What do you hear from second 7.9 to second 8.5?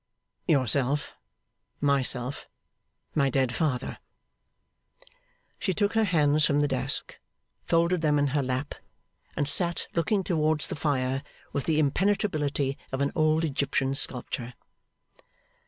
them in her